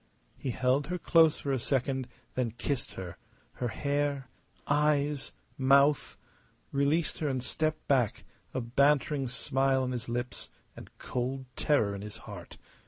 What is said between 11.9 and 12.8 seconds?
in his heart.